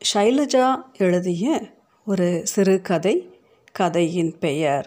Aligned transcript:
ஷைலஜா 0.00 0.66
எழுதிய 0.96 1.44
ஒரு 2.06 2.40
சிறுகதை 2.44 3.12
கதையின் 3.72 4.38
பெயர் 4.38 4.86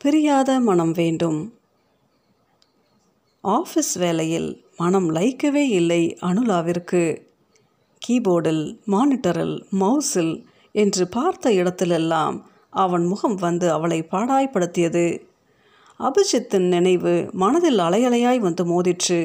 பிரியாத 0.00 0.60
மனம் 0.60 0.92
வேண்டும் 0.92 1.38
ஆஃபீஸ் 3.44 3.92
வேலையில் 3.94 4.64
மனம் 4.76 5.14
லைக்கவே 5.14 5.64
இல்லை 5.70 6.16
அனுலாவிற்கு. 6.20 7.02
கீபோர்டில் 8.02 8.64
மானிட்டரில் 8.86 9.56
மவுஸில் 9.70 10.34
என்று 10.72 11.08
பார்த்த 11.08 11.50
இடத்திலெல்லாம் 11.50 12.42
அவன் 12.70 13.06
முகம் 13.06 13.34
வந்து 13.34 13.72
அவளை 13.72 14.00
பாடாய்படுத்தியது 14.10 15.06
அபிஜித்தின் 16.00 16.68
நினைவு 16.68 17.28
மனதில் 17.32 17.78
அலையலையாய் 17.78 18.38
வந்து 18.38 18.64
மோதிற்று. 18.64 19.20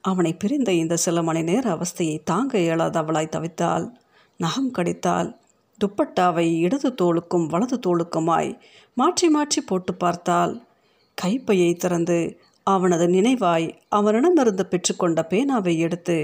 அவனை 0.00 0.34
பிரிந்த 0.34 0.72
இந்த 0.72 0.96
சில 0.96 1.22
மணி 1.22 1.42
நேர 1.42 1.64
அவஸ்தையை 1.74 2.18
தாங்க 2.24 2.58
இயலாத 2.58 3.02
அவளாய் 3.02 3.34
தவித்தாள். 3.36 3.88
நகம் 4.40 4.70
கடித்தால் 4.70 5.30
துப்பட்டாவை 5.80 6.46
இடது 6.58 6.88
தோளுக்கும் 7.02 7.46
வலது 7.46 7.76
தோளுக்குமாய் 7.86 8.58
மாற்றி 8.94 9.28
மாற்றி 9.28 9.60
போட்டு 9.60 9.94
பார்த்தால் 9.94 10.66
கைப்பையை 11.14 11.74
திறந்து 11.74 12.38
அவனது 12.66 13.06
நினைவாய் 13.06 13.66
அவனிடமிருந்து 13.88 14.66
பெற்றுக்கொண்ட 14.70 15.20
பேனாவை 15.28 15.76
எடுத்து 15.78 16.16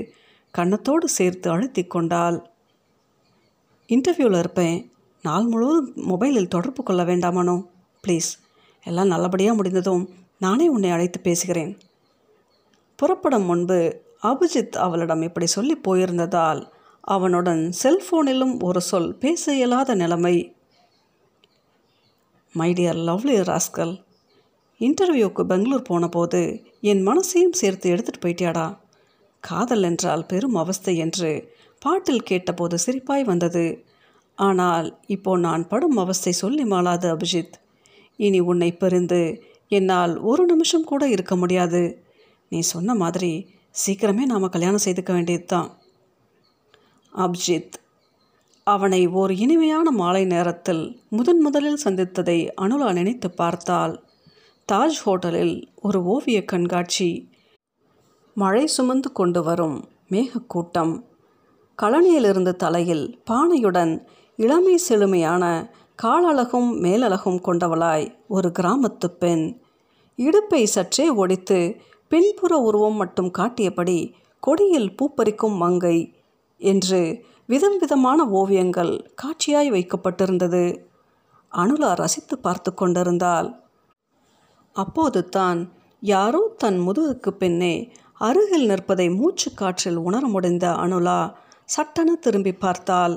கன்னத்தோடு 0.55 1.05
சேர்த்து 1.05 1.51
அழுத்தி 1.51 1.83
கொண்டாள். 1.85 2.37
இன்டர்வியூவில் 3.89 4.39
இருப்பேன். 4.39 4.79
நாள் 5.23 5.47
முழுவதும் 5.47 5.91
மொபைலில் 6.11 6.49
தொடர்பு 6.49 6.83
கொள்ள 6.83 7.05
வேண்டாமானோ? 7.05 7.57
ப்ளீஸ். 8.05 8.31
எல்லாம் 8.87 9.07
நல்லபடியாக 9.07 9.57
முடிந்ததும் 9.57 10.05
நானே 10.39 10.69
உன்னை 10.69 10.91
அழைத்து 10.91 11.21
பேசுகிறேன். 11.21 11.73
புறப்படும் 12.99 13.43
முன்பு 13.43 13.79
அபிஜித் 14.23 14.77
அவளிடம் 14.77 15.23
இப்படி 15.23 15.47
சொல்லி 15.47 15.75
போயிருந்ததால் 15.77 16.61
அவனுடன் 17.07 17.63
செல்போனிலும் 17.83 18.55
ஒரு 18.63 18.81
சொல் 18.81 19.11
பேச 19.19 19.43
இயலாத 19.55 19.95
நிலைமை. 19.95 20.37
மை 22.55 22.69
டியர் 22.73 23.01
லவ்லி 23.09 23.37
ராஸ்கல் 23.51 23.95
இன்டர்வியூக்கு 24.81 25.43
பெங்களூர் 25.45 25.83
போனபோது 25.83 26.41
என் 26.81 27.03
மனசையும் 27.07 27.55
சேர்த்து 27.55 27.93
எடுத்துகிட்டு 27.95 28.25
போயிட்டியாடா? 28.25 28.67
காதல் 29.41 29.83
என்றால் 29.83 30.27
பெரும் 30.27 30.55
அவஸ்தை 30.55 30.95
என்று 30.97 31.31
பாட்டில் 31.83 32.23
கேட்டபோது 32.23 32.77
சிரிப்பாய் 32.87 33.25
வந்தது. 33.25 33.65
ஆனால் 34.39 34.89
இப்போ 35.07 35.33
நான் 35.37 35.69
படும் 35.69 35.97
அவஸ்தை 35.97 36.33
சொல்லி 36.33 36.65
மாளாது 36.65 37.07
அபிஜித். 37.15 37.55
இனி 38.19 38.41
உன்னை 38.41 38.71
பிரிந்து 38.73 39.23
என்னால் 39.69 40.15
ஒரு 40.21 40.43
நிமிஷம் 40.45 40.85
கூட 40.85 41.03
இருக்க 41.09 41.35
முடியாது. 41.37 41.83
நீ 42.49 42.61
சொன்ன 42.75 42.95
மாதிரி 42.95 43.33
சீக்கிரமே 43.75 44.25
நாம் 44.27 44.55
கல்யாணம் 44.55 44.87
செய்துக்க 44.87 45.13
வேண்டியது 45.13 45.45
தான் 45.45 45.71
அப்ஜித். 47.17 47.73
அவனை 48.65 49.07
ஓர் 49.07 49.33
இனிமையான 49.33 49.91
மாலை 49.91 50.25
நேரத்தில் 50.25 51.01
முதன் 51.11 51.41
முதலில் 51.41 51.81
சந்தித்ததை 51.85 52.49
அனுலா 52.61 52.93
நினைத்து 52.93 53.31
பார்த்தால் 53.31 54.05
தாஜ் 54.73 54.99
ஹோட்டலில் 55.05 55.67
ஒரு 55.77 56.05
ஓவிய 56.05 56.45
கண்காட்சி. 56.45 57.29
மழை 58.35 58.67
சுமந்து 58.67 59.13
கொண்டு 59.13 59.43
வரும் 59.43 59.89
மேகக்கூட்டம் 60.11 61.03
கழனியிலிருந்து 61.83 62.53
தலையில் 62.53 63.21
பானையுடன் 63.31 64.07
இளமை 64.37 64.77
செழுமையான 64.77 65.73
காலழகும் 66.03 66.71
மேலழகும் 66.83 67.41
கொண்டவளாய் 67.45 68.15
ஒரு 68.29 68.53
கிராமத்து 68.59 69.07
பெண். 69.19 69.61
இடுப்பை 70.17 70.67
சற்றே 70.67 71.09
ஒடித்து 71.09 71.77
பின்புற 72.09 72.57
உருவம் 72.57 72.95
மட்டும் 72.95 73.31
காட்டியபடி 73.31 74.15
கொடியில் 74.41 74.95
பூப்பறிக்கும் 74.95 75.57
மங்கை 75.57 76.16
என்று 76.61 77.01
விதம் 77.47 77.79
விதமான 77.79 78.21
ஓவியங்கள் 78.31 78.93
காட்சியாய் 79.23 79.71
வைக்கப்பட்டிருந்தது. 79.71 80.65
அனுலா 81.53 81.91
ரசித்து 81.95 82.35
பார்த்து 82.39 82.71
கொண்டிருந்தாள். 82.75 83.49
அப்போது 84.77 85.21
தான் 85.29 85.61
யாரோ 86.03 86.41
தன் 86.57 86.79
முதுகுக்கு 86.79 87.31
பின்னே 87.33 87.75
அருகில் 88.21 88.67
நிற்பதை 88.67 89.07
மூச்சு 89.11 89.49
காற்றில் 89.55 89.99
உணர 89.99 90.25
முடிந்த 90.27 90.67
அனுலா 90.85 91.21
சட்டென 91.69 92.11
திரும்பி 92.15 92.53
பார்த்தாள். 92.55 93.15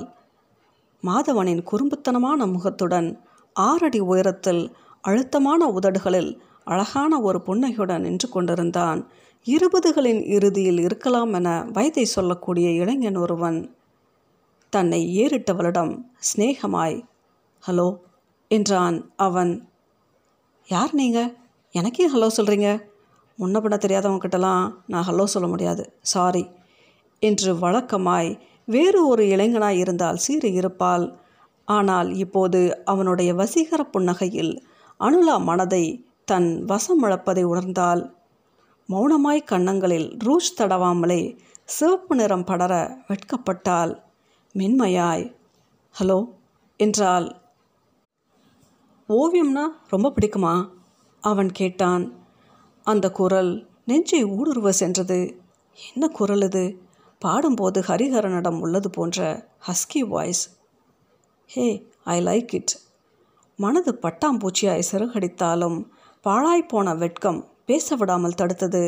மாதவனின் 1.02 1.62
குறும்புத்தனமான 1.70 2.46
முகத்துடன் 2.46 3.08
ஆறடி 3.56 4.00
உயரத்தில் 4.12 4.62
அழுத்தமான 5.04 5.66
உதடுகளில் 5.78 6.30
அழகான 6.64 7.12
ஒரு 7.20 7.38
புன்னகையுடன் 7.42 8.00
நின்று 8.00 8.28
கொண்டிருந்தான். 8.28 9.00
இருபதுகளின் 9.46 10.20
இறுதியில் 10.26 10.78
இருக்கலாம் 10.78 11.32
என 11.32 11.48
வயதை 11.72 12.04
சொல்லக்கூடிய 12.04 12.68
இளைஞன் 12.70 13.16
ஒருவன் 13.16 13.58
தன்னை 14.72 15.00
ஏறிட்டவளிடம் 15.22 15.92
சிநேகமாய் 16.18 16.96
ஹலோ 17.64 17.86
என்றான் 18.50 18.98
அவன். 19.16 19.52
யார் 20.68 20.92
நீங்கள் 20.92 21.32
எனக்கே 21.74 22.06
ஹலோ 22.08 22.28
சொல்கிறீங்க 22.36 22.68
முன்ன 23.38 23.56
பண்ண 23.60 23.76
தெரியாதவங்ககிட்டலாம் 23.76 24.64
நான் 24.86 25.08
ஹலோ 25.08 25.24
சொல்ல 25.24 25.48
முடியாது. 25.48 25.84
சாரி 26.02 26.44
என்று 27.22 27.50
வழக்கமாய் 27.54 28.30
வேறு 28.68 29.00
ஒரு 29.08 29.24
இளைஞனாய் 29.24 29.80
இருந்தால் 29.82 30.16
சீறி 30.16 30.52
இருப்பாள். 30.52 31.06
ஆனால் 31.68 32.08
இப்போது 32.14 32.60
அவனுடைய 32.84 33.30
வசீகர 33.34 33.80
புன்னகையில் 33.92 34.54
அனுலா 35.00 35.36
மனதை 35.40 35.84
தன் 36.24 36.50
வசம் 36.64 37.02
இழப்பதை 37.02 37.42
உணர்ந்தால் 37.42 38.02
மௌனமாய் 38.90 39.44
கன்னங்களில் 39.44 40.16
ரூஷ் 40.18 40.62
தடவாமலே 40.62 41.38
சிவப்பு 41.64 42.16
நிறம் 42.16 42.44
படர 42.44 42.98
வெட்கப்பட்டாள். 43.08 44.02
மென்மையாய் 44.52 45.36
ஹலோ 46.00 46.28
என்றால் 46.76 47.40
ஓவியம்னா 49.08 49.66
ரொம்ப 49.88 50.12
பிடிக்குமா? 50.20 50.68
அவன் 51.20 51.52
கேட்டான். 51.52 52.12
அந்த 52.82 53.10
குரல் 53.10 53.68
நெஞ்சை 53.84 54.24
ஊடுருவ 54.24 54.68
சென்றது. 54.68 55.40
என்ன 55.94 56.08
குரல் 56.08 56.42
இது? 56.42 56.82
பாடும்போது 57.18 57.80
ஹரிஹரனிடம் 57.80 58.60
உள்ளது 58.60 58.90
போன்ற 58.90 59.48
husky 59.66 59.98
voice. 59.98 60.56
Hey 61.46 61.86
I 62.04 62.24
like 62.24 62.54
it. 62.54 62.80
மனது 63.56 63.98
பட்டாம்பூச்சியாய் 64.02 64.82
சிறகடித்தாலும் 64.92 65.88
பாழாய்ப்போன 66.24 66.98
வெட்கம் 66.98 67.49
பேச 67.70 67.96
விடாமல் 67.96 68.38
தடுத்தது. 68.40 68.82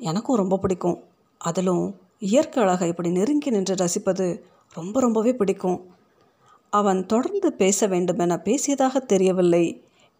எனக்கும் 0.00 0.40
ரொம்ப 0.42 0.56
பிடிக்கும். 0.58 0.98
அதிலும் 1.40 1.84
இயற்கை 2.22 2.60
அழகை 2.62 2.86
இப்படி 2.88 3.10
நெருங்கி 3.10 3.50
நின்று 3.50 3.74
ரசிப்பது 3.74 4.26
ரொம்ப 4.74 5.00
ரொம்பவே 5.00 5.32
பிடிக்கும். 5.34 5.78
அவன் 6.72 7.00
தொடர்ந்து 7.06 7.48
பேச 7.52 7.86
வேண்டுமென 7.86 8.38
பேசியதாக 8.44 9.00
தெரியவில்லை. 9.04 9.64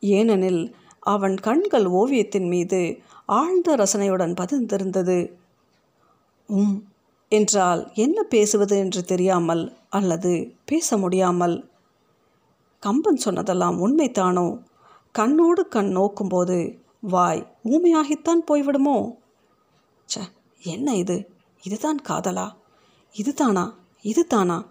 ஏனெனில் 0.03 0.63
அவன் 1.07 1.37
கண்கள் 1.37 1.87
ஓவியத்தின் 1.93 2.49
மீது 2.49 2.81
ஆழ்ந்த 3.29 3.77
ரசனையுடன் 3.77 4.35
பதிந்திருந்தது. 4.41 5.19
உம் 6.49 6.77
என்றால் 7.33 7.83
என்ன 7.95 8.19
பேசுவது 8.23 8.75
என்று 8.79 9.01
தெரியாமல் 9.05 9.65
அல்லது 9.89 10.33
பேச 10.65 10.97
முடியாமல். 10.97 11.57
கம்பன் 12.83 13.23
சொன்னதெல்லாம் 13.25 13.77
உண்மைத்தானோ 13.85 14.47
கண்ணோடு 15.15 15.63
கண் 15.69 15.91
நோக்கும்போது 15.97 16.59
வாய் 17.09 17.57
ஊமையாகித்தான் 17.65 18.43
போய்விடுமோ? 18.51 19.15
ச 20.15 20.21
என்ன 20.63 20.95
இது? 20.95 21.31
இதுதான் 21.63 21.99
காதலா? 22.09 22.53
இதுதானா? 23.13 23.75
இதுதானா? 24.03 24.65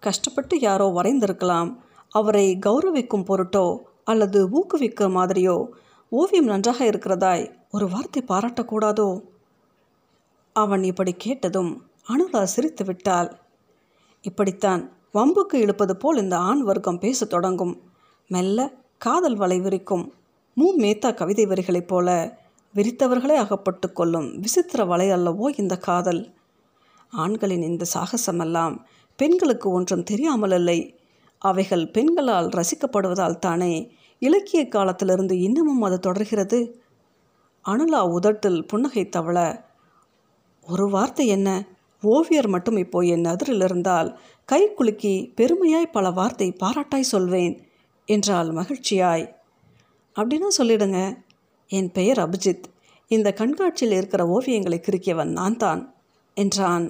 கஷ்டப்பட்டு 0.00 0.60
யாரோ 0.60 0.88
வரைந்திருக்கலாம். 0.88 1.76
அவரை 2.08 2.58
கௌரவிக்கும் 2.66 3.24
பொருட்டோ 3.24 3.78
அல்லது 4.04 4.48
ஊக்குவிக்கிற 4.48 5.08
மாதிரியோ 5.10 5.66
ஓவியம் 6.08 6.44
நன்றாக 6.44 6.84
இருக்கிறதாய் 6.84 7.54
ஒரு 7.70 7.88
வார்த்தை 7.88 8.24
பாராட்டக்கூடாதோ? 8.28 9.22
அவன் 10.52 10.82
இப்படி 10.82 11.14
கேட்டதும் 11.14 11.90
அனுலா 12.08 12.42
சிரித்து 12.42 12.84
விட்டாள். 12.84 13.38
இப்படித்தான் 14.20 14.92
வம்புக்கு 15.14 15.54
இழுப்பது 15.54 15.96
போல் 15.96 16.16
இந்த 16.16 16.38
ஆண் 16.38 16.60
வர்க்கம் 16.60 16.98
பேசத் 16.98 17.30
தொடங்கும். 17.30 17.82
மெல்ல 18.28 18.72
காதல் 18.98 19.36
வலை 19.36 19.60
விரிக்கும். 19.60 20.12
மூ. 20.58 20.66
மேத்தா 20.78 21.14
கவிதை 21.14 21.46
வரிகளைப் 21.46 21.86
போல 21.86 22.38
விரித்தவர்களே 22.74 23.34
அகப்பட்டு 23.34 23.92
கொள்ளும் 23.92 24.38
விசித்திர 24.38 24.84
வலை 24.84 25.10
அல்லவோ 25.10 25.58
இந்த 25.58 25.76
காதல்? 25.76 26.34
ஆண்களின் 27.12 27.62
இந்த 27.62 27.84
சாகசமெல்லாம் 27.94 28.76
பெண்களுக்கு 29.16 29.70
ஒன்றும் 29.70 30.04
தெரியாமலில்லை 30.10 30.96
அவைகள் 31.38 31.90
பெண்களால் 31.90 32.48
ரசிக்கப்படுவதால் 32.48 33.38
தானே 33.38 33.90
இலக்கிய 34.18 34.68
காலத்திலிருந்து 34.68 35.40
இன்னமும் 35.40 35.82
அது 35.82 36.00
தொடர்கிறது? 36.00 36.82
அனுலா 37.64 38.00
உதட்டில் 38.08 38.66
புன்னகை 38.66 39.08
தவள 39.16 39.66
ஒரு 40.62 40.88
வார்த்தை 40.88 41.26
என்ன? 41.26 41.68
ஓவியர் 42.02 42.48
மட்டும் 42.48 42.76
இப்போ 42.76 43.00
என் 43.00 43.24
அதிரில் 43.24 43.60
இருந்தால் 43.60 44.18
கை 44.44 44.74
குலுக்கி 44.74 45.32
பெருமையாய் 45.36 45.92
பல 45.92 46.10
வார்த்தை 46.10 46.56
பாராட்டாய் 46.60 47.12
சொல்வேன் 47.14 47.66
என்றால் 48.04 48.52
மகிழ்ச்சியாய். 48.52 49.36
அப்படின்னு 50.18 50.48
சொல்லிடுங்க. 50.58 50.98
என் 51.70 51.90
பெயர் 51.92 52.18
அபிஜித். 52.18 52.66
இந்த 53.10 53.28
கண்காட்சியில் 53.32 53.96
இருக்கிற 53.96 54.22
ஓவியங்களை 54.34 54.78
கிறுக்கியவன் 54.78 55.36
நான் 55.38 55.56
தான் 55.56 55.82
என்றான். 56.36 56.86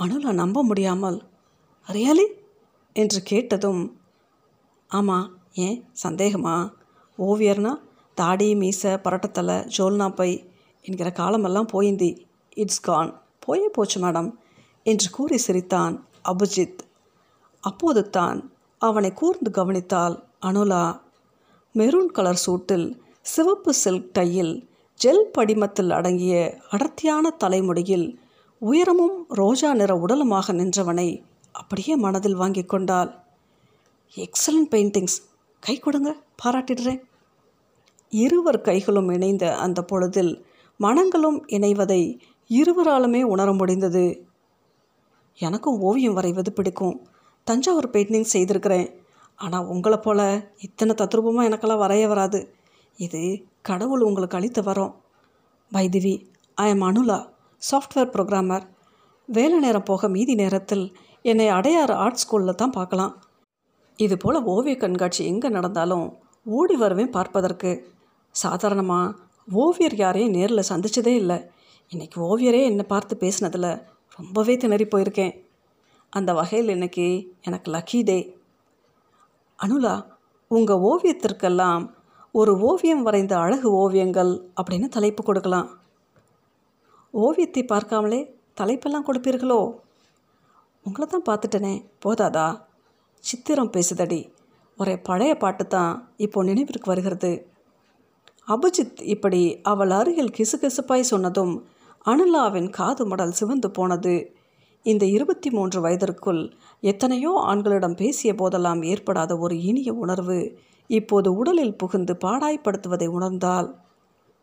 அனுலா 0.00 0.32
நம்ப 0.32 0.58
முடியாமல் 0.62 1.18
ரியலி 1.86 2.26
என்று 2.96 3.20
கேட்டதும் 3.22 3.82
ஆமாம் 4.90 5.26
ஏன்? 5.52 5.78
சந்தேகமா? 6.02 6.56
ஓவியர்னா 7.18 7.72
தாடி 8.14 8.48
மீசை 8.54 8.92
பரட்டத்தலை 9.04 9.56
ஜோல்னா 9.76 10.14
பை 10.14 10.30
என்கிற 10.82 11.08
காலமெல்லாம் 11.10 11.68
போயிந்தி. 11.72 12.10
இட்ஸ் 12.54 12.80
கான் 12.80 13.10
போயே 13.38 13.68
போச்சு 13.68 13.98
மேடம் 14.00 14.30
என்று 14.82 15.10
கூறி 15.10 15.36
சிரித்தான் 15.36 15.94
அபிஜித். 16.28 16.80
அப்போது 17.64 18.02
தான் 18.10 18.38
அவனை 18.78 19.10
கூர்ந்து 19.12 19.50
கவனித்தாள் 19.50 20.16
அனுலா 20.46 20.84
மெரூன் 21.74 22.06
கலர் 22.06 22.42
சூட்டில் 22.46 22.98
சிவப்பு 23.22 23.74
சில்க் 23.74 24.12
டையில் 24.12 24.68
ஜெல் 25.04 25.30
படிமத்தில் 25.38 25.90
அடங்கிய 25.90 26.60
அடர்த்தியான 26.70 27.30
தலைமுடியில் 27.30 28.20
உயரமும் 28.58 29.24
ரோஜா 29.28 29.74
நிற 29.74 29.94
உடலுமாக 29.94 30.52
நின்றவனை 30.52 31.22
அப்படியே 31.52 31.96
மனதில் 31.96 32.34
வாங்கி 32.34 32.64
கொண்டாள். 32.64 33.14
எக்ஸலண்ட் 34.16 34.70
பெயிண்டிங்ஸ் 34.70 35.22
கை 35.60 35.78
கொடுங்க 35.78 36.16
பாராட்டிடுறேன். 36.44 37.00
இருவர் 38.10 38.60
கைகளும் 38.60 39.08
இணைந்த 39.08 39.56
அந்த 39.56 39.82
பொழுதில் 39.82 40.46
மனங்களும் 40.76 41.46
இணைவதை 41.46 42.18
இருவராலுமே 42.48 43.22
உணர 43.22 43.52
முடிந்தது. 43.52 44.26
எனக்கும் 45.38 45.80
ஓவியம் 45.80 46.16
வரைவது 46.16 46.50
பிடிக்கும். 46.50 47.08
தஞ்சாவூர் 47.44 47.90
பெயிண்டிங் 47.90 48.22
செய்திருக்கிறேன். 48.22 48.99
ஆனால் 49.44 49.68
உங்களை 49.72 49.98
போல் 50.06 50.26
இத்தனை 50.66 50.94
தத்ரூபமாக 51.00 51.48
எனக்கெல்லாம் 51.48 51.82
வரைய 51.84 52.06
வராது. 52.12 52.40
இது 52.98 53.20
கடவுள் 53.68 54.06
உங்களுக்கு 54.08 54.38
அளித்த 54.38 54.60
வரோம். 54.68 54.92
வைதிவி 55.72 56.14
I 56.64 56.66
am 56.72 56.84
Anula 56.88 57.18
software 57.62 58.12
programmer. 58.14 58.64
வேலை 59.28 59.56
நேரம் 59.64 59.88
போக 59.90 60.08
மீதி 60.16 60.34
நேரத்தில் 60.42 60.84
என்னை 61.30 61.46
அடையாறு 61.58 61.94
ஆர்ட் 62.04 62.20
ஸ்கூலில் 62.22 62.60
தான் 62.62 62.76
பார்க்கலாம். 62.78 63.14
இது 63.98 64.14
போல் 64.22 64.38
ஓவிய 64.52 64.74
கண்காட்சி 64.82 65.22
எங்கே 65.30 65.48
நடந்தாலும் 65.56 66.06
ஓடி 66.46 66.76
வருவேன் 66.82 67.14
பார்ப்பதற்கு. 67.16 67.70
சாதாரணமாக 68.34 69.16
ஓவியர் 69.62 69.96
யாரையும் 70.02 70.34
நேரில் 70.36 70.68
சந்திச்சதே 70.70 71.14
இல்லை. 71.22 71.38
இன்றைக்கி 71.92 72.18
ஓவியரே 72.28 72.60
என்னை 72.70 72.84
பார்த்து 72.92 73.14
பேசினதில் 73.22 73.70
ரொம்பவே 74.18 74.54
திணறி 74.62 74.86
போயிருக்கேன். 74.92 75.34
அந்த 76.12 76.30
வகையில் 76.40 76.74
இன்னைக்கு 76.76 77.06
எனக்கு 77.48 77.68
லக்கி 77.76 78.00
டே. 78.10 78.18
அனுலா 79.64 79.94
உங்கள் 80.48 80.82
ஓவியத்திற்கெல்லாம் 80.90 81.82
ஒரு 82.32 82.52
ஓவியம் 82.58 83.02
வரைந்த 83.02 83.38
அழகு 83.38 83.68
ஓவியங்கள் 83.70 84.30
அப்படின்னு 84.60 84.88
தலைப்பு 84.88 85.22
கொடுக்கலாம். 85.24 85.68
ஓவியத்தை 87.10 87.62
பார்க்காமலே 87.64 88.20
தலைப்பெல்லாம் 88.60 89.06
கொடுப்பீர்களோ? 89.06 89.60
உங்களை 90.82 91.06
தான் 91.06 91.26
பார்த்துட்டனே 91.28 91.74
போதாதா? 92.04 92.60
சித்திரம் 93.24 93.70
பேசுதடி. 93.70 94.20
ஒரே 94.76 94.96
பழைய 94.98 95.34
பாட்டு 95.34 95.66
தான் 95.66 96.12
இப்போ 96.16 96.42
நினைவிற்கு 96.42 96.90
வருகிறது. 96.90 97.32
அபிஜித் 98.48 99.02
இப்படி 99.14 99.60
அவள் 99.62 99.90
அருகில் 99.90 100.34
கிசுகிசுப்பாய் 100.38 101.10
சொன்னதும் 101.12 101.54
அனுலாவின் 102.06 102.70
காது 102.70 103.06
மடல் 103.06 103.30
சிவந்து 103.30 103.70
போனது. 103.70 104.14
இந்த 104.86 105.04
இருபத்தி 105.06 105.50
மூன்று 105.50 105.80
வயதிற்குள் 105.80 106.42
எத்தனையோ 106.80 107.32
ஆண்களிடம் 107.42 107.94
பேசிய 107.94 108.34
போதெல்லாம் 108.34 108.82
ஏற்படாத 108.82 109.36
ஒரு 109.38 109.62
இனிய 109.62 109.92
உணர்வு 109.94 110.38
இப்போது 110.90 111.34
உடலில் 111.34 111.76
புகுந்து 111.76 112.14
பாடாய்ப்படுத்துவதை 112.24 113.06
உணர்ந்தால் 113.06 113.68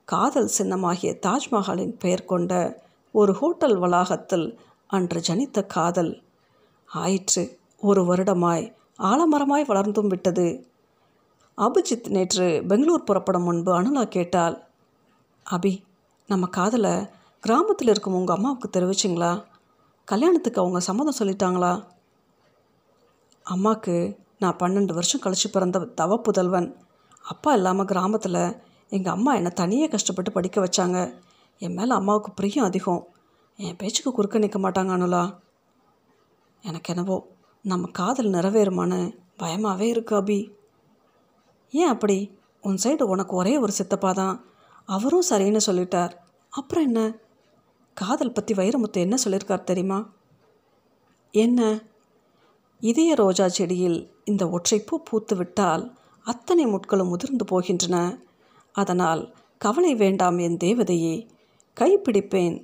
காதல் 0.06 0.52
சின்னமாகிய 0.58 1.12
தாஜ்மஹாலின் 1.26 1.96
பெயர் 2.00 2.26
கொண்ட 2.26 2.84
ஒரு 3.12 3.34
ஹோட்டல் 3.34 3.78
வளாகத்தில் 3.78 4.48
அன்று 4.90 5.20
ஜனித்த 5.28 5.66
காதல். 5.66 6.14
ஆயிற்று 6.90 7.44
ஒரு 7.82 8.02
வருடமாய் 8.04 8.66
ஆலமரமாய் 9.00 9.68
வளர்ந்தும் 9.68 10.08
விட்டது. 10.08 10.48
அபிஜித் 11.58 12.08
நேற்று 12.08 12.64
பெங்களூர் 12.68 13.04
புறப்படும் 13.04 13.44
முன்பு 13.44 13.72
அனுலா 13.82 14.04
கேட்டாள் 14.08 14.56
அபி 15.46 15.74
நம்ம 16.30 16.46
காதலை 16.48 16.96
கிராமத்தில் 17.44 17.88
இருக்கும் 17.88 18.14
உங்கள் 18.14 18.36
அம்மாவுக்கு 18.36 18.68
தெரிவிச்சிங்களா? 18.76 19.34
கல்யாணத்துக்கு 20.08 20.62
அவங்க 20.62 20.80
சம்மதம் 20.80 21.16
சொல்லிட்டாங்களா? 21.20 21.84
அம்மாவுக்கு 23.44 24.20
நான் 24.40 24.56
பன்னெண்டு 24.56 24.94
வருஷம் 24.94 25.20
கழித்து 25.20 25.50
பிறந்த 25.50 25.80
தவ 25.80 26.18
புதல்வன். 26.18 26.76
அப்பா 27.22 27.54
இல்லாமல் 27.54 27.86
கிராமத்தில் 27.86 28.62
எங்கள் 28.90 29.14
அம்மா 29.14 29.36
என்னை 29.36 29.52
தனியே 29.52 29.88
கஷ்டப்பட்டு 29.88 30.32
படிக்க 30.32 30.66
வச்சாங்க. 30.66 31.14
என் 31.58 31.74
மேலே 31.74 31.90
அம்மாவுக்கு 31.90 32.32
பிரியம் 32.32 32.66
அதிகம். 32.66 33.08
என் 33.56 33.76
பேச்சுக்கு 33.76 34.12
குறுக்க 34.12 34.38
நிற்க 34.38 34.60
மாட்டாங்க 34.60 34.92
அனுலா. 34.98 35.40
எனக்கு 36.62 36.94
என்னவோ 36.96 37.28
நம்ம 37.64 37.88
காதல் 37.92 38.32
நிறைவேறுமான்னு 38.32 39.18
பயமாகவே 39.38 39.88
இருக்கு 39.88 40.16
அபி. 40.16 40.52
ஏன் 41.70 41.88
அப்படி? 41.88 42.40
உன் 42.62 42.78
சைடு 42.84 43.04
உனக்கு 43.04 43.36
ஒரே 43.36 43.58
ஒரு 43.58 43.72
சித்தப்பா 43.72 44.12
தான் 44.12 44.46
அவரும் 44.86 45.28
சரின்னு 45.30 45.60
சொல்லிட்டார். 45.66 46.12
அப்புறம் 46.50 46.84
என்ன? 46.84 47.18
காதல் 47.98 48.32
பற்றி 48.32 48.54
வைரமுத்து 48.54 49.00
என்ன 49.06 49.16
சொல்லியிருக்கார் 49.26 49.70
தெரியுமா? 49.70 50.00
என்ன? 51.32 51.80
இதய 52.80 53.16
ரோஜா 53.16 53.48
செடியில் 53.48 54.00
இந்த 54.24 54.50
ஒற்றைப்பூ 54.50 54.96
பூத்து 55.04 55.36
விட்டால் 55.36 55.84
அத்தனை 56.26 56.66
முட்களும் 56.66 57.10
உதிர்ந்து 57.10 57.46
போகின்றன. 57.52 57.96
அதனால் 58.72 59.22
கவலை 59.58 59.96
வேண்டாம் 59.96 60.38
என் 60.38 60.58
தேவதையே 60.58 61.16
கைப்பிடிப்பேன் 61.78 62.56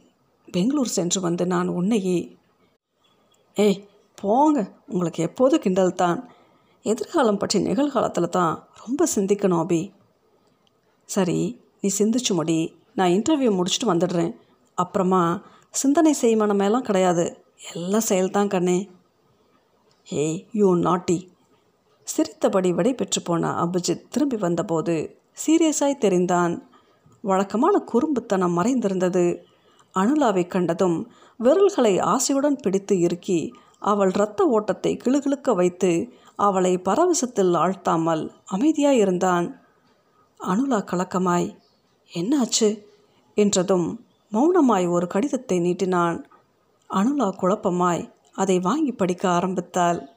பெங்களூர் 0.52 0.96
சென்று 0.98 1.22
வந்து 1.22 1.46
நான் 1.46 1.68
உன்னையே. 1.68 2.20
ஏய் 3.56 3.80
போங்க. 4.22 4.72
உங்களுக்கு 4.88 5.24
எப்போதும் 5.24 5.60
கிண்டல் 5.60 5.94
தான்? 5.94 6.20
எதிர்காலம் 6.86 7.38
பற்றி 7.38 7.60
நிகழ்காலத்தில் 7.60 8.36
தான் 8.38 8.54
ரொம்ப 8.86 9.08
சிந்திக்கணும் 9.16 9.64
அபி. 9.66 9.82
சரி 11.10 11.40
நீ 11.82 11.90
சிந்திச்சு 11.98 12.34
முடி. 12.34 12.60
நான் 12.94 13.10
இன்டர்வியூ 13.10 13.52
முடிச்சுட்டு 13.60 13.92
வந்துடுறேன். 13.94 14.34
அப்புறமா 14.76 15.42
சிந்தனை 15.70 16.16
செய்மனமேலாம் 16.22 16.82
கிடையாது. 16.82 17.44
எல்லாம் 17.74 18.02
செயல்தான் 18.10 18.48
கண்ணே. 18.48 18.90
ஏய் 20.10 20.48
யூ 20.52 20.76
நாட்டி. 20.76 21.32
சிரித்தபடி 22.04 22.74
விடை 22.74 22.94
பெற்று 22.94 23.22
போன 23.22 23.50
அபிஜித் 23.50 24.08
திரும்பி 24.10 24.36
வந்தபோது 24.36 25.22
சீரியஸாய் 25.48 25.98
தெரிந்தான். 26.00 26.62
வழக்கமான 27.22 27.84
குறும்புத்தனம் 27.94 28.58
மறைந்திருந்தது. 28.58 29.44
அனுலாவை 29.94 30.48
கண்டதும் 30.48 31.12
விரல்களை 31.38 31.98
ஆசையுடன் 31.98 32.62
பிடித்து 32.62 33.00
இறுக்கி 33.00 33.54
அவள் 33.80 34.12
இரத்த 34.14 34.46
ஓட்டத்தை 34.46 34.98
கிளுகிழுக்க 35.04 35.56
வைத்து 35.56 36.14
அவளை 36.36 36.78
பரவசத்தில் 36.78 37.54
ஆழ்த்தாமல் 37.54 38.30
அமைதியாயிருந்தான் 38.52 39.54
அனுலா 40.40 40.80
கலக்கமாய். 40.84 41.58
என்னாச்சு? 42.14 42.84
என்றதும் 43.36 44.06
மௌனமாய் 44.34 44.90
ஒரு 44.90 45.08
கடிதத்தை 45.08 45.60
நீட்டினான். 45.60 46.24
அனுலா 46.90 47.28
குழப்பமாய் 47.42 48.12
அதை 48.34 48.60
வாங்கி 48.60 48.92
படிக்க 48.92 49.30
ஆரம்பித்தாள். 49.30 50.08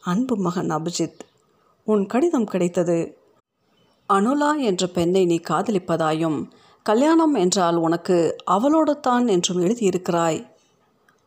அன்பு 0.00 0.36
மகன் 0.36 0.68
அபிஜித் 0.68 1.20
உன் 1.84 2.06
கடிதம் 2.06 2.44
கிடைத்தது. 2.44 3.18
அனுலா 4.08 4.58
என்ற 4.58 4.86
பெண்ணை 4.86 5.24
நீ 5.24 5.40
காதலிப்பதாயும் 5.48 6.50
கல்யாணம் 6.82 7.34
என்றால் 7.34 7.76
உனக்கு 7.76 8.36
அவளோடத்தான் 8.50 9.28
என்றும் 9.28 9.60
எழுதியிருக்கிறாய். 9.60 10.46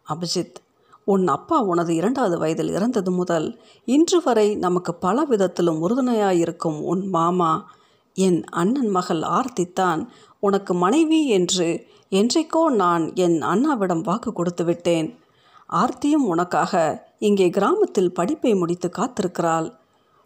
அபிஜித் 0.08 0.56
உன் 1.04 1.28
அப்பா 1.28 1.60
உனது 1.62 1.96
இரண்டாவது 1.96 2.38
வயதில் 2.38 2.70
இறந்தது 2.70 3.12
முதல் 3.12 3.62
இன்று 3.86 4.22
வரை 4.24 4.56
நமக்கு 4.56 4.96
பல 4.96 5.24
விதத்திலும் 5.24 5.82
உறுதுணையாயிருக்கும் 5.82 6.82
உன் 6.82 7.08
மாமா 7.08 7.76
என் 8.26 8.40
அண்ணன் 8.52 8.90
மகள் 8.90 9.22
ஆர்த்தித்தான் 9.38 10.02
உனக்கு 10.40 10.74
மனைவி 10.74 11.20
என்று 11.28 11.68
என்றைக்கோ 12.12 12.62
நான் 12.76 13.04
என் 13.16 13.38
அண்ணாவிடம் 13.42 14.02
வாக்கு 14.02 14.34
கொடுத்து 14.34 14.64
விட்டேன். 14.64 15.08
ஆர்த்தியும் 15.74 16.26
உனக்காக 16.34 16.74
இங்கே 17.20 17.48
கிராமத்தில் 17.50 18.14
படிப்பை 18.14 18.54
முடித்து 18.56 18.90
காத்திருக்கிறாள். 18.90 19.68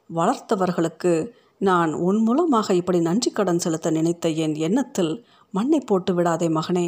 வளர்த்தவர்களுக்கு 0.10 1.14
நான் 1.62 1.92
உன் 2.08 2.20
மூலமாக 2.24 2.74
இப்படி 2.74 3.00
நன்றி 3.00 3.32
கடன் 3.32 3.60
செலுத்த 3.60 3.88
நினைத்த 3.92 4.30
என் 4.44 4.56
எண்ணத்தில் 4.68 5.14
மண்ணை 5.54 5.80
போட்டு 5.80 6.14
விடாதே 6.14 6.48
மகனே. 6.48 6.88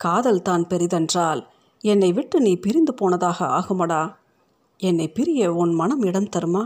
காதல் 0.00 0.42
தான் 0.42 0.64
பெரிதென்றால் 0.66 1.42
என்னை 1.84 2.12
விட்டு 2.12 2.36
நீ 2.40 2.52
பிரிந்து 2.56 2.92
போனதாக 2.94 3.38
ஆகுமடா? 3.58 4.02
என்னை 4.80 5.06
பிரிய 5.08 5.52
உன் 5.54 5.74
மனம் 5.74 6.02
இடம் 6.02 6.32
தருமா? 6.36 6.62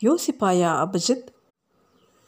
யோசிப்பாயா 0.00 0.70
அபிஜித்? 0.84 1.28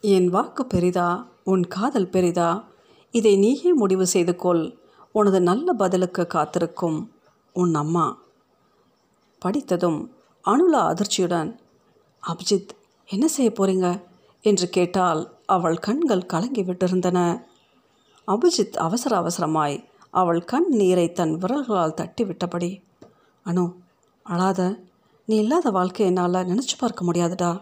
என் 0.06 0.28
வாக்கு 0.28 0.66
பெரிதா? 0.66 1.26
உன் 1.44 1.66
காதல் 1.66 2.08
பெரிதா? 2.08 2.64
இதை 3.10 3.36
நீயே 3.36 3.72
முடிவு 3.72 4.06
செய்து 4.06 4.36
கொள் 4.36 4.78
உனது 5.12 5.40
நல்ல 5.40 5.72
பதிலுக்கு 5.72 6.26
காத்திருக்கும். 6.26 7.12
உன் 7.52 7.74
அம்மா. 7.74 8.18
படித்ததும் 9.38 10.14
அனுலா 10.44 10.72
அதிர்ச்சியுடன் 10.72 11.58
அபிஜித் 12.26 12.68
என்ன 13.06 13.28
செய்ய 13.28 13.52
போறீங்க? 13.56 14.02
என்று 14.40 14.68
கேட்டால் 14.68 15.38
அவள் 15.46 15.78
கண்கள் 15.78 16.26
கலங்கி 16.26 16.62
விட்டிருந்தன. 16.62 17.44
அபிஜித் 18.26 18.76
அவசர 18.76 19.18
அவசரமாய் 19.18 19.84
அவள் 20.10 20.44
கண் 20.44 20.66
நீரை 20.68 21.12
தன் 21.12 21.38
விரல்களால் 21.38 21.94
தட்டி 21.94 22.24
விட்டபடி 22.24 22.82
அனு 23.44 23.74
அழாத. 24.22 24.80
நீ 25.24 25.36
இல்லாத 25.36 25.70
வாழ்க்கை 25.70 26.06
என்னால் 26.06 26.32
நினச்சி 26.32 26.76
பார்க்க 26.78 27.04
முடியாதுடா. 27.04 27.60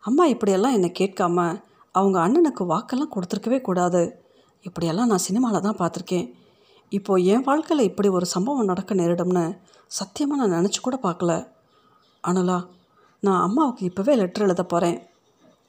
அம்மா 0.00 0.26
இப்படியெல்லாம் 0.26 0.72
என்னை 0.72 0.92
கேட்காம 0.98 1.68
அவங்க 1.92 2.28
அண்ணனுக்கு 2.28 2.64
வாக்கெல்லாம் 2.72 3.12
கொடுத்துருக்கவே 3.14 3.60
கூடாது. 3.60 4.22
இப்படியெல்லாம் 4.62 5.06
நான் 5.06 5.26
சினிமாவில் 5.26 5.60
தான் 5.60 5.80
பார்த்துருக்கேன். 5.80 6.34
இப்போது 6.88 7.24
என் 7.24 7.42
வாழ்க்கையில் 7.42 7.86
இப்படி 7.86 8.08
ஒரு 8.08 8.26
சம்பவம் 8.26 8.64
நடக்க 8.64 8.94
நேரிடும்னு 8.94 9.58
சத்தியமாக 9.86 10.46
நான் 10.46 10.64
நினச்சி 10.64 10.80
கூட 10.82 10.98
பார்க்கல. 11.02 11.52
அனுலா 12.28 12.66
நான் 13.20 13.40
அம்மாவுக்கு 13.40 13.90
இப்போவே 13.90 14.16
லெட்டர் 14.16 14.42
எழுத 14.42 14.64
போகிறேன் 14.64 15.08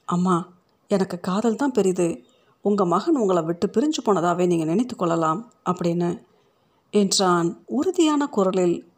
அம்மா 0.06 0.50
எனக்கு 0.88 1.20
காதல் 1.20 1.56
தான் 1.56 1.72
பெரியுது 1.72 2.24
உங்கள் 2.62 2.88
மகன் 2.88 3.16
உங்களை 3.16 3.44
விட்டு 3.44 3.68
பிரிஞ்சு 3.68 4.02
போனதாகவே 4.06 4.48
நீங்கள் 4.48 4.68
நினைத்து 4.68 4.96
கொள்ளலாம் 4.96 5.52
அப்படின்னு. 5.70 6.24
என்றான் 6.90 7.64
உறுதியான 7.66 8.28
குரலில் 8.28 8.90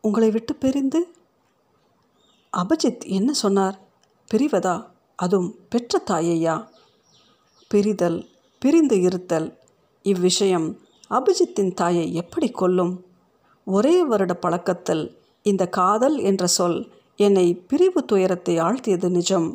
உங்களை 0.00 0.30
விட்டு 0.30 0.54
பிரிந்து? 0.54 1.00
அபிஜித் 2.52 3.04
என்ன 3.06 3.32
சொன்னார்? 3.32 3.80
பிரிவதா? 4.34 4.90
அதுவும் 5.22 5.50
பெற்ற 5.68 6.02
தாயையா? 6.10 6.54
பிரிதல் 7.70 8.18
பிரிந்து 8.62 8.96
இருத்தல். 9.00 9.48
இவ்விஷயம் 10.04 10.68
அபிஜித்தின் 11.10 11.72
தாயை 11.74 12.06
எப்படி 12.14 12.48
கொல்லும்? 12.50 12.94
ஒரே 13.66 13.96
வருட 14.04 14.32
பழக்கத்தில் 14.34 15.04
இந்த 15.46 15.62
காதல் 15.68 16.16
என்ற 16.20 16.46
சொல் 16.56 16.78
என்னை 17.18 17.46
பிரிவு 17.68 18.00
துயரத்தை 18.04 18.54
ஆழ்த்தியது 18.58 19.08
நிஜம். 19.08 19.48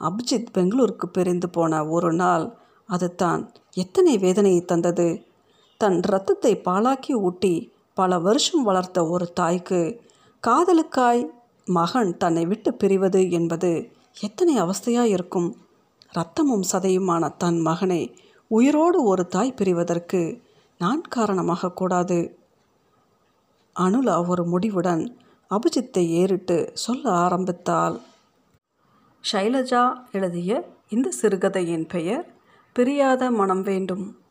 அபிஜித் 0.00 0.52
பெங்களூருக்கு 0.52 1.06
பிரிந்து 1.08 1.48
போன 1.48 1.82
ஒரு 1.86 2.10
நாள் 2.12 2.46
அது 2.88 3.08
தான் 3.14 3.42
எத்தனை 3.74 4.14
வேதனையை 4.18 4.62
தந்தது. 4.64 5.08
தன் 5.80 5.98
இரத்தத்தை 6.02 6.52
பாலாக்கி 6.64 7.14
ஊட்டி 7.20 7.54
பல 7.98 8.18
வருஷம் 8.18 8.62
வளர்த்த 8.62 8.98
ஒரு 9.06 9.26
தாய்க்கு 9.32 9.80
காதலுக்காய் 10.42 11.22
மகன் 11.66 12.12
தன்னை 12.16 12.44
விட்டு 12.46 12.70
பிரிவது 12.80 13.20
என்பது 13.30 13.72
எத்தனை 14.20 14.60
அவஸ்தையாக 14.62 15.04
இருக்கும்? 15.04 15.56
ரத்தமும் 16.14 16.64
சதையுமான 16.72 17.36
தன் 17.36 17.60
மகனை 17.60 18.16
உயிரோடு 18.48 19.02
ஒரு 19.02 19.26
தாய் 19.26 19.54
பிரிவதற்கு 19.56 20.40
நான் 20.78 21.00
காரணமாக 21.00 21.70
கூடாது. 21.70 22.38
அனுலா 23.80 24.28
ஒரு 24.28 24.44
முடிவுடன் 24.44 25.16
அபிஜித்தை 25.50 26.06
ஏறிட்டு 26.06 26.70
சொல்ல 26.74 27.10
ஆரம்பித்தாள். 27.10 28.00
ஷைலஜா 29.32 29.94
எழுதிய 30.12 30.68
இந்த 30.88 31.10
சிறுகதையின் 31.10 31.86
பெயர் 31.86 32.34
பிரியாத 32.72 33.30
மனம் 33.30 33.62
வேண்டும். 33.62 34.21